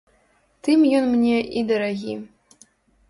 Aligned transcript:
Тым 0.67 0.79
ён 0.99 1.05
мне 1.11 1.35
і 1.61 1.65
дарагі. 1.73 2.15